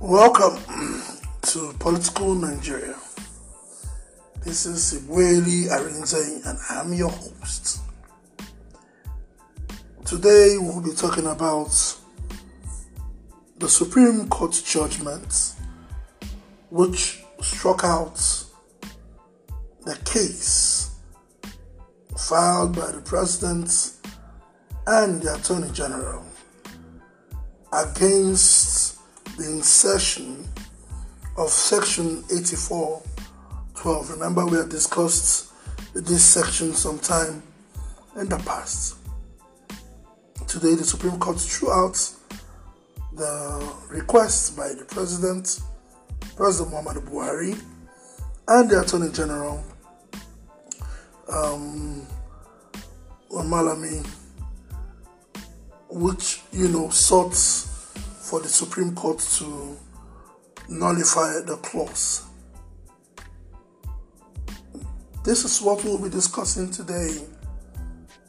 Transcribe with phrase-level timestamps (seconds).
[0.00, 0.62] Welcome
[1.42, 2.94] to Political Nigeria.
[4.44, 7.80] This is Ibweli Arinze and I'm your host.
[10.04, 11.96] Today we'll be talking about
[13.58, 15.54] the Supreme Court judgment
[16.70, 18.14] which struck out
[19.84, 20.92] the case
[22.16, 23.94] filed by the President
[24.86, 26.24] and the Attorney General
[27.72, 28.57] against
[29.38, 30.44] the insertion
[31.36, 34.10] of Section 84.12.
[34.10, 35.52] Remember, we had discussed
[35.94, 37.40] this section sometime
[38.16, 38.96] in the past.
[40.48, 41.96] Today, the Supreme Court threw out
[43.12, 45.60] the request by the President,
[46.34, 47.60] President Muhammad Buhari,
[48.48, 49.62] and the Attorney General,
[51.30, 52.04] um,
[53.30, 54.04] Malami,
[55.90, 57.67] which you know sought
[58.28, 59.74] for the Supreme Court to
[60.68, 62.26] nullify the clause.
[65.24, 67.22] This is what we'll be discussing today.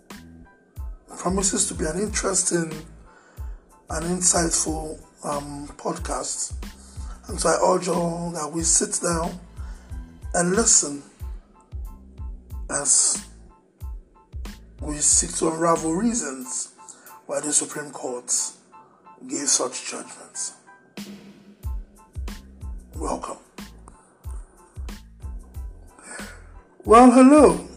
[0.09, 2.71] It promises to be an interesting
[3.89, 6.53] and insightful um, podcast.
[7.27, 9.37] And so I urge all that we sit down
[10.33, 11.03] and listen
[12.69, 13.25] as
[14.79, 16.71] we seek to unravel reasons
[17.25, 18.31] why the Supreme Court
[19.27, 20.53] gave such judgments.
[22.95, 23.37] Welcome.
[26.85, 27.67] Well, hello.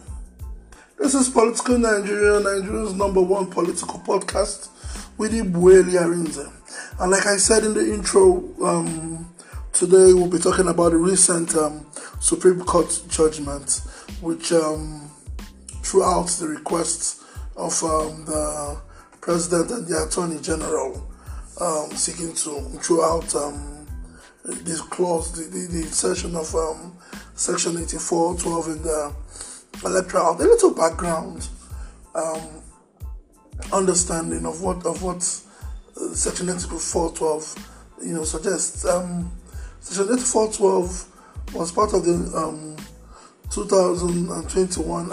[0.97, 4.69] This is Political Nigeria, Nigeria's number one political podcast
[5.17, 6.51] with Ibweli Arinze.
[6.99, 9.33] And like I said in the intro, um,
[9.73, 11.85] today we'll be talking about the recent um,
[12.19, 13.81] Supreme Court judgment,
[14.21, 15.11] which um,
[15.83, 17.23] threw out the requests
[17.57, 18.81] of um, the
[19.19, 21.12] President and the Attorney General
[21.61, 23.87] um, seeking to throw out um,
[24.43, 26.97] this clause, the, the, the insertion of um,
[27.35, 29.13] Section 84, 12 in the
[29.85, 30.35] Electoral.
[30.35, 31.47] A little background
[32.15, 32.61] um,
[33.71, 37.69] understanding of what of what uh, Section 84, 12
[38.03, 38.85] you know suggests.
[38.85, 39.31] Um,
[39.79, 42.77] Section 84, 12 was part of the um,
[43.51, 45.11] 2021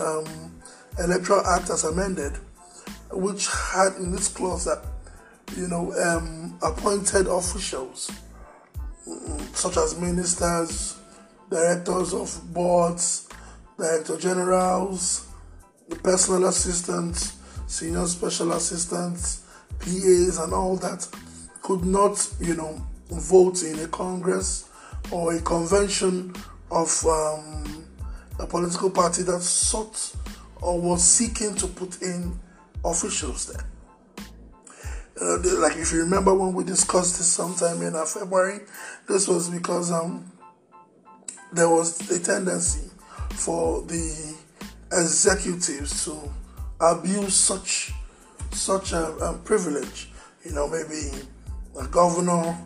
[0.99, 2.33] Electoral Act as amended,
[3.13, 4.85] which had in this clause that
[5.57, 8.11] you know, um, appointed officials
[9.53, 10.99] such as ministers,
[11.51, 13.29] directors of boards,
[13.79, 15.27] director generals,
[15.89, 19.45] the personal assistants, senior special assistants,
[19.81, 21.07] PAs, and all that
[21.63, 24.69] could not, you know, vote in a congress
[25.11, 26.33] or a convention
[26.71, 27.85] of um,
[28.39, 30.15] a political party that sought
[30.63, 32.39] or was seeking to put in
[32.85, 33.65] officials there.
[35.21, 38.61] Uh, like if you remember when we discussed this sometime in uh, February,
[39.07, 40.31] this was because um,
[41.53, 42.89] there was a tendency
[43.31, 44.35] for the
[44.93, 46.19] executives to
[46.81, 47.93] abuse such
[48.53, 50.11] such a, a privilege.
[50.45, 51.11] You know, maybe
[51.79, 52.57] a governor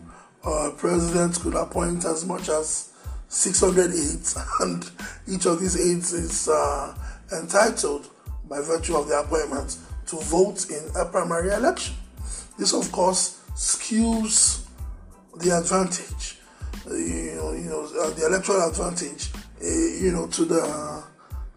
[0.45, 2.93] or a president could appoint as much as
[3.29, 4.89] 600 aides, and
[5.27, 6.95] each of these aides is uh,
[7.33, 8.09] entitled,
[8.49, 9.77] by virtue of the appointment,
[10.07, 11.97] to vote in a primary election.
[12.59, 14.65] This, of course, skews
[15.37, 16.39] the advantage,
[16.89, 21.05] uh, you know, you know uh, the electoral advantage, uh, you know, to the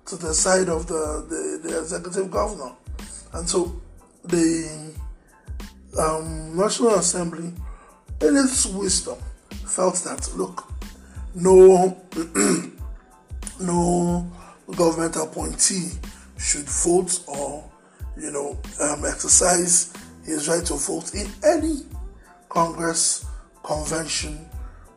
[0.08, 2.72] to the side of the, the, the executive governor,
[3.34, 3.80] and so
[4.24, 4.94] the
[6.00, 7.54] um, National Assembly,
[8.22, 9.18] in its wisdom,
[9.66, 10.72] felt that look,
[11.36, 12.02] no,
[13.60, 14.32] no
[14.76, 15.92] government appointee
[16.38, 17.70] should vote or
[18.20, 19.94] you know um, exercise
[20.28, 21.82] his right to vote in any
[22.50, 23.26] Congress,
[23.64, 24.48] convention,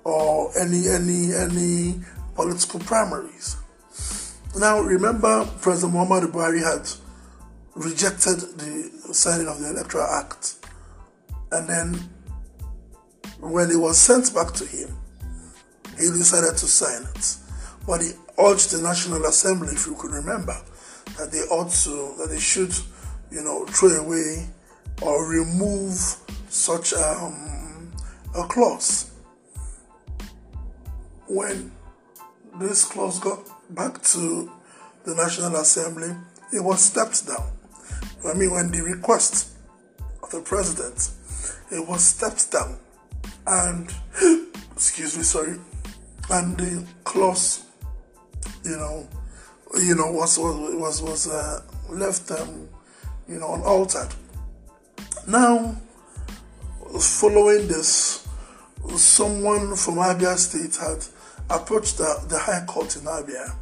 [0.05, 2.01] or any any any
[2.35, 3.57] political primaries.
[4.59, 6.89] Now, remember, President Muhammad Buhari had
[7.75, 10.57] rejected the signing of the Electoral Act,
[11.53, 11.95] and then
[13.39, 14.97] when it was sent back to him,
[15.99, 17.37] he decided to sign it.
[17.87, 20.57] But he urged the National Assembly, if you could remember,
[21.19, 22.75] that they ought to, that they should,
[23.31, 24.49] you know, throw away
[25.01, 26.17] or remove
[26.49, 27.93] such um,
[28.37, 29.11] a clause.
[31.27, 31.73] When
[32.59, 34.51] this clause got back to
[35.05, 36.15] the National Assembly,
[36.53, 37.51] it was stepped down.
[38.27, 39.53] I mean, when the request
[40.23, 41.11] of the president,
[41.71, 42.79] it was stepped down,
[43.47, 43.93] and
[44.73, 45.59] excuse me, sorry,
[46.31, 47.65] and the clause,
[48.65, 49.09] you know,
[49.79, 52.69] you know, was was was was uh, left, um,
[53.29, 54.15] you know, unaltered.
[55.31, 55.77] Now,
[56.99, 58.27] following this,
[58.97, 61.05] someone from Abia State had
[61.49, 63.55] approached the, the High Court in Abia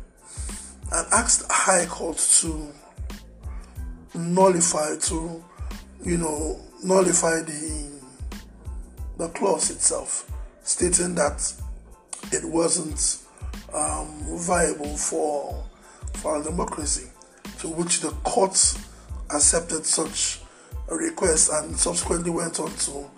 [0.92, 2.72] and asked the High Court to
[4.14, 5.44] nullify, to,
[6.02, 8.00] you know, nullify the,
[9.18, 10.32] the clause itself,
[10.62, 11.52] stating that
[12.32, 13.18] it wasn't
[13.74, 15.66] um, viable for,
[16.14, 17.10] for democracy,
[17.58, 18.56] to which the court
[19.28, 20.40] accepted such
[20.90, 23.10] request and subsequently went on to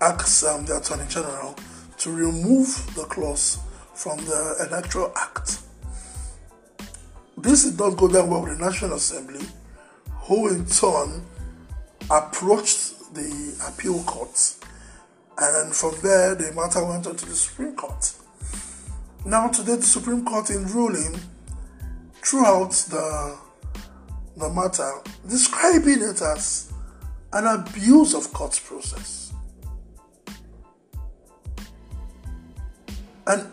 [0.00, 1.56] ask um, the Attorney General
[1.98, 3.58] to remove the clause
[3.94, 5.60] from the Electoral Act.
[7.36, 9.44] This did not go down well with the National Assembly,
[10.22, 11.24] who in turn
[12.10, 14.54] approached the appeal court,
[15.38, 18.12] and from there the matter went on to the Supreme Court.
[19.24, 21.18] Now, today, the Supreme Court, in ruling
[22.22, 23.36] throughout the,
[24.36, 24.90] the matter,
[25.28, 26.72] describing it as
[27.32, 29.32] an abuse of court process.
[33.26, 33.46] And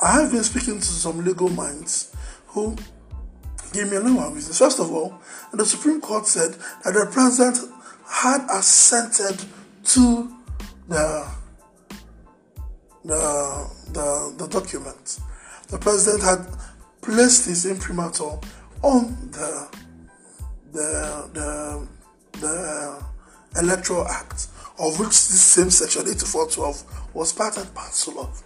[0.00, 2.14] I have been speaking to some legal minds
[2.48, 2.76] who
[3.72, 4.58] gave me a number of reasons.
[4.58, 5.20] First of all,
[5.52, 6.52] the Supreme Court said
[6.84, 7.58] that the president
[8.06, 9.44] had assented
[9.84, 10.32] to
[10.88, 11.26] the
[13.04, 15.20] the, the, the document.
[15.68, 16.46] The president had
[17.02, 18.38] placed his imprimatur
[18.82, 19.68] on the,
[20.72, 21.88] the, the,
[22.40, 23.04] the
[23.58, 24.48] Electoral Act,
[24.78, 28.42] of which this same section 8412 was part and parcel of.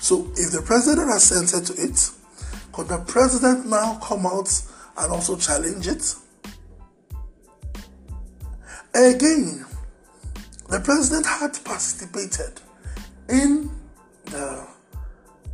[0.00, 2.10] So if the president assented to it,
[2.72, 4.50] could the president now come out
[4.96, 6.14] and also challenge it?
[8.94, 9.66] Again,
[10.68, 12.60] the president had participated
[13.28, 13.70] in
[14.26, 14.66] the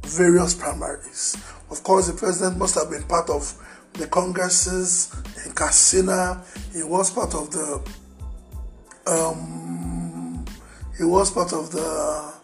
[0.02, 1.36] various primaries.
[1.70, 3.54] Of course, the president must have been part of
[3.94, 5.14] the congresses
[5.44, 6.42] in.
[6.72, 7.82] He was part of the
[9.08, 10.44] um,
[10.96, 12.34] he was part of the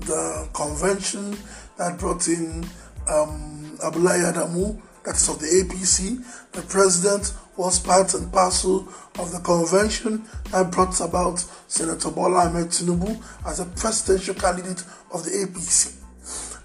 [0.00, 1.36] the convention
[1.78, 2.64] that brought in
[3.08, 6.24] um, Abdullahi Adamu, that is of the APC.
[6.52, 8.88] The president was part and parcel
[9.18, 11.38] of the convention that brought about
[11.68, 14.82] Senator Bola Ahmed Tinubu as a presidential candidate
[15.12, 15.96] of the APC.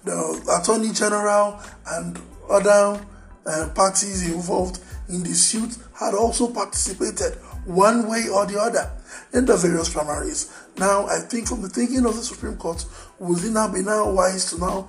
[0.04, 2.18] The Attorney General and
[2.48, 3.04] other
[3.46, 7.36] uh, parties involved in the suit had also participated
[7.68, 8.90] one way or the other
[9.34, 10.50] in the various primaries.
[10.78, 12.84] Now, I think from the thinking of the Supreme Court,
[13.18, 14.88] would it now be now wise to now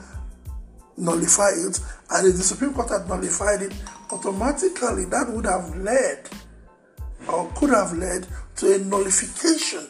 [0.98, 1.80] nullify it?
[2.10, 3.74] And if the Supreme Court had nullified it,
[4.12, 6.30] automatically that would have led
[7.28, 9.88] or could have led to a nullification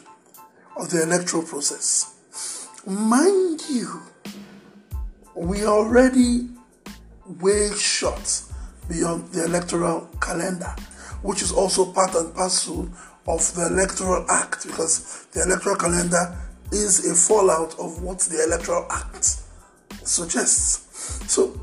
[0.76, 2.16] of the electoral process.
[2.86, 4.02] Mind you,
[5.34, 6.48] we are already
[7.40, 8.42] way short
[8.88, 10.74] beyond the electoral calendar,
[11.22, 12.88] which is also part and parcel
[13.26, 16.36] of the Electoral Act because the Electoral Calendar
[16.72, 19.40] is a fallout of what the Electoral Act
[20.04, 20.86] suggests.
[21.32, 21.60] So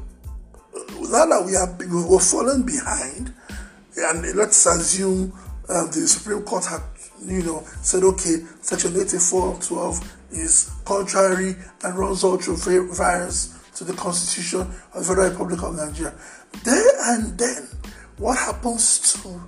[1.01, 3.33] now that we are we were fallen behind,
[3.98, 5.33] and let's assume
[5.69, 6.81] uh, the Supreme Court had
[7.25, 12.57] you know said okay, Section 8412 is contrary and runs through
[12.94, 16.13] variance to the Constitution of the Federal Republic of Nigeria.
[16.63, 17.68] There and then,
[18.17, 19.41] what happens to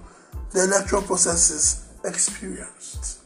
[0.51, 3.19] the electoral processes experienced.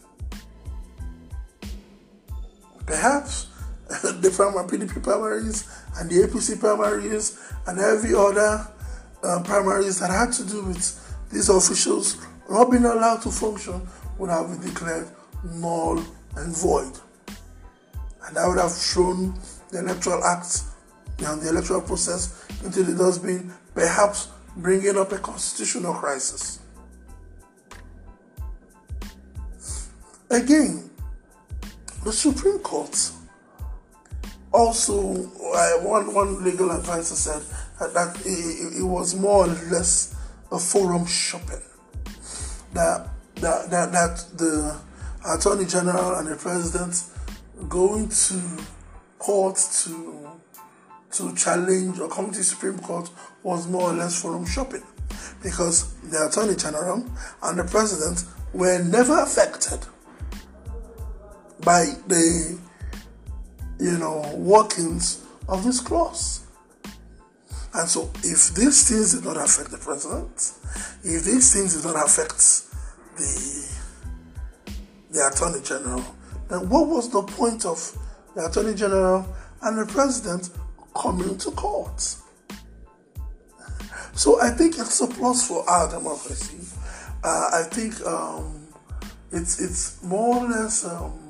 [2.85, 3.47] Perhaps
[3.87, 8.67] the PDP primaries and the APC primaries and every other
[9.23, 13.87] uh, primaries that had to do with these officials not being allowed to function
[14.17, 15.07] would have been declared
[15.43, 16.03] null
[16.35, 16.99] and void.
[18.25, 19.33] And that would have thrown
[19.71, 20.61] the Electoral Act
[21.19, 26.59] and the electoral process into the dustbin, perhaps bringing up a constitutional crisis.
[30.29, 30.89] Again,
[32.03, 33.11] the Supreme Court
[34.51, 37.41] also, uh, one, one legal advisor said
[37.79, 40.15] that, it, it, was more or less
[40.51, 41.61] a forum shopping.
[42.73, 44.79] That, that, that, that the
[45.27, 47.03] Attorney General and the President
[47.69, 48.41] going to
[49.17, 50.12] court to
[51.13, 53.09] to challenge the Supreme Court
[53.43, 54.83] was more or less forum shopping
[55.41, 57.05] because the Attorney General
[57.43, 59.79] and the President were never affected
[61.63, 62.59] by the
[63.79, 66.41] you know workings of this clause.
[67.75, 70.53] And so if these things did not affect the president,
[71.03, 72.37] if these things did not affect
[73.17, 73.73] the
[75.11, 76.03] the attorney general,
[76.49, 77.97] then what was the point of
[78.35, 79.25] the attorney general
[79.61, 80.49] and the president
[80.95, 82.01] coming to court?
[84.15, 86.59] So I think it's a plus for our democracy.
[87.23, 88.67] Uh, I think um,
[89.31, 91.23] it's it's more or less um,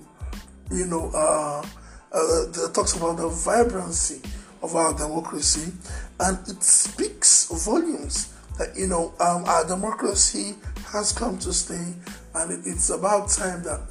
[0.73, 1.65] you know, uh,
[2.11, 4.21] uh, talks about the vibrancy
[4.61, 5.71] of our democracy,
[6.19, 10.55] and it speaks volumes that you know um, our democracy
[10.87, 11.93] has come to stay,
[12.35, 13.81] and it, it's about time that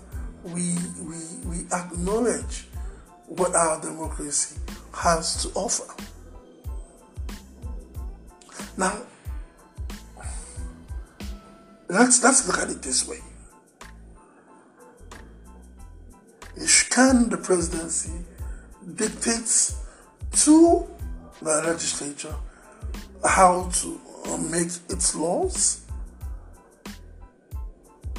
[0.44, 2.66] we we we acknowledge
[3.26, 4.58] what our democracy
[4.94, 5.94] has to offer.
[8.76, 8.98] Now,
[11.88, 13.18] let's let's look at it this way.
[16.94, 18.12] Can the presidency
[18.96, 19.74] dictate
[20.32, 20.86] to
[21.40, 22.34] the legislature
[23.24, 25.86] how to uh, make its laws?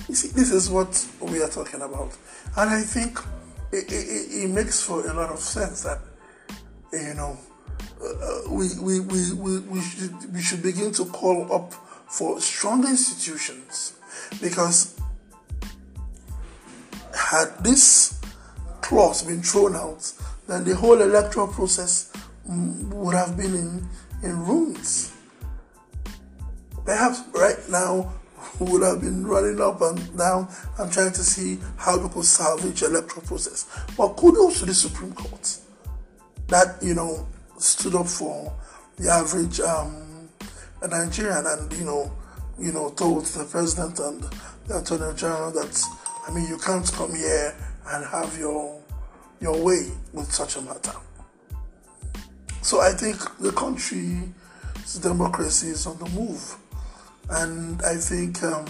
[0.09, 2.17] You see, this is what we are talking about.
[2.57, 3.19] And I think
[3.71, 5.99] it, it, it makes for a lot of sense that,
[6.93, 7.37] you know,
[8.01, 11.73] uh, we, we, we, we, we, should, we should begin to call up
[12.07, 13.93] for strong institutions
[14.41, 14.99] because
[17.15, 18.21] had this
[18.81, 20.11] clause been thrown out,
[20.47, 22.11] then the whole electoral process
[22.47, 23.87] mm, would have been in,
[24.21, 25.11] in ruins.
[26.85, 28.13] Perhaps right now
[28.59, 30.47] we would have been running up and down
[30.77, 33.67] and trying to see how we could salvage electoral process.
[33.97, 35.57] But kudos to the Supreme Court
[36.53, 38.53] that, you know, stood up for
[38.97, 40.29] the average um,
[40.87, 42.11] Nigerian and, you know,
[42.59, 44.23] you know, told the president and
[44.67, 45.83] the attorney general that,
[46.27, 47.55] I mean, you can't come here
[47.87, 48.79] and have your
[49.41, 50.93] your way with such a matter.
[52.61, 56.55] So I think the country's democracy is on the move,
[57.31, 58.65] and I think um,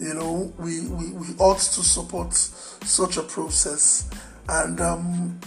[0.00, 4.10] you know we, we, we ought to support such a process
[4.48, 5.40] and um,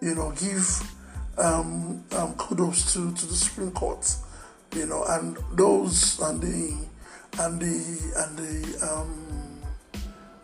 [0.00, 0.82] you know give
[1.38, 4.16] um, um, kudos to, to the Supreme Court,
[4.74, 6.86] you know, and those and the
[7.40, 9.60] and the and the um,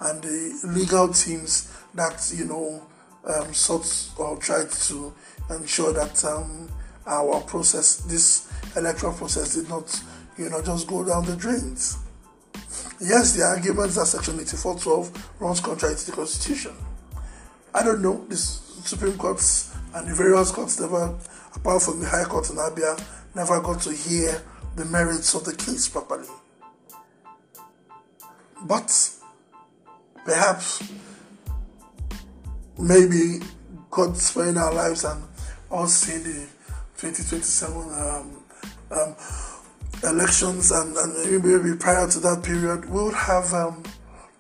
[0.00, 2.82] and the legal teams that you know
[3.26, 5.12] um, sought or tried to
[5.50, 6.68] ensure that um,
[7.06, 10.02] our process, this electoral process, did not
[10.38, 11.98] you know just go down the drains.
[13.00, 16.72] Yes, the arguments that Section 8412 runs contrary to the Constitution.
[17.74, 18.24] I don't know.
[18.28, 21.16] The Supreme Courts and the various courts never,
[21.54, 23.02] apart from the High Court in Abia,
[23.34, 24.42] never got to hear
[24.76, 26.28] the merits of the case properly.
[28.62, 29.10] But
[30.24, 30.82] perhaps
[32.78, 33.40] maybe
[33.90, 35.22] God sparing our lives and
[35.70, 36.46] us seeing the
[36.98, 38.44] 2027 um,
[38.90, 39.16] um,
[40.02, 43.82] elections and, and, maybe prior to that period, we would have um,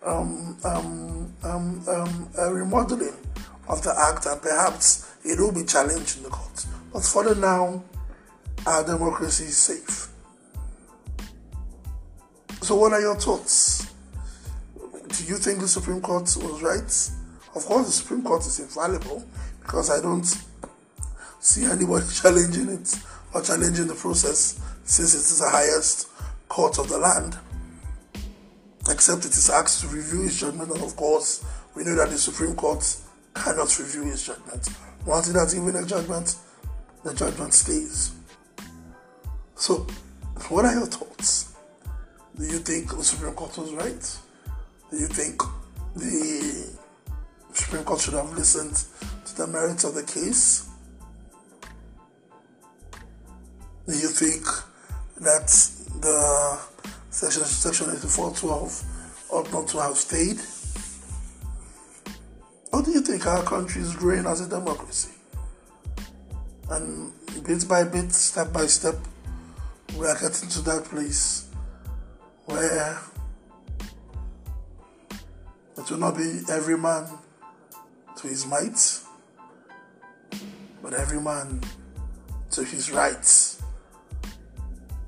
[0.04, 3.16] um, um, um, a remodeling
[3.68, 6.66] of the act and perhaps it will be challenged in the court.
[6.92, 7.82] But for the now,
[8.66, 10.08] our democracy is safe.
[12.62, 13.90] So, what are your thoughts?
[14.74, 17.56] Do you think the Supreme Court was right?
[17.56, 19.24] Of course, the Supreme Court is infallible
[19.60, 20.26] because I don't
[21.40, 22.96] see anybody challenging it
[23.34, 26.08] or challenging the process since it is the highest
[26.48, 27.38] court of the land.
[28.88, 31.44] Except it is asked to review its judgment, and of course,
[31.74, 32.84] we know that the Supreme Court
[33.34, 34.68] cannot review its judgment.
[35.06, 36.36] Once it has given a judgment,
[37.04, 38.12] the judgment stays.
[39.54, 39.86] So,
[40.48, 41.52] what are your thoughts?
[42.38, 44.18] Do you think the Supreme Court was right?
[44.90, 45.42] Do you think
[45.94, 46.78] the
[47.52, 48.74] Supreme Court should have listened
[49.24, 50.68] to the merits of the case.
[53.86, 54.44] Do you think
[55.20, 55.48] that
[56.00, 56.58] the
[57.20, 58.82] section section 8412
[59.28, 60.40] ought not to have stayed?
[62.72, 65.10] Or do you think our country is growing as a democracy?
[66.70, 67.12] And
[67.44, 68.94] bit by bit, step by step,
[69.98, 71.50] we are getting to that place
[72.46, 72.98] where
[75.76, 77.06] it will not be every man
[78.16, 78.80] to his might,
[80.82, 81.60] but every man
[82.52, 83.62] to his rights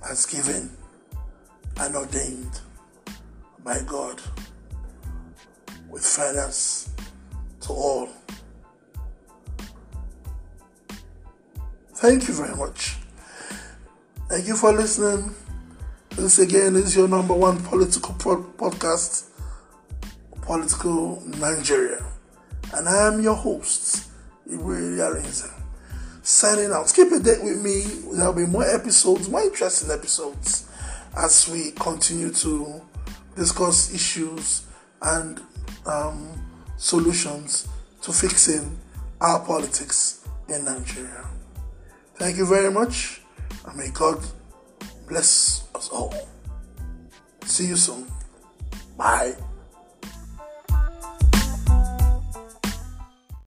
[0.07, 0.77] has given
[1.83, 2.61] and ordained
[3.65, 4.21] by God
[5.91, 6.91] with fairness
[7.61, 8.09] to all.
[11.95, 12.97] Thank you very much.
[14.29, 15.35] Thank you for listening.
[16.11, 19.29] This again is your number one political podcast,
[20.43, 22.03] Political Nigeria
[22.75, 24.09] and I am your host,
[24.51, 25.53] Ibrahim Yarinza.
[26.23, 26.93] Signing out.
[26.95, 27.83] Keep a date with me.
[28.17, 30.69] There'll be more episodes, more interesting episodes,
[31.17, 32.81] as we continue to
[33.37, 34.65] discuss issues
[35.03, 35.41] and
[35.87, 36.31] um,
[36.77, 37.69] solutions
[38.03, 38.79] to fixing
[39.21, 41.25] our politics in Nigeria.
[42.17, 43.21] Thank you very much,
[43.67, 44.23] and may God
[45.09, 46.15] bless us all.
[47.45, 48.07] See you soon.
[48.97, 49.35] Bye.